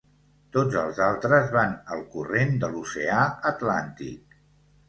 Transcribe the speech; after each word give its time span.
Tots 0.55 0.77
els 0.83 1.01
altres 1.07 1.53
van 1.57 1.75
al 1.97 2.01
corrent 2.15 2.57
de 2.65 2.71
l'oceà 2.73 3.23
Atlàntic. 3.51 4.39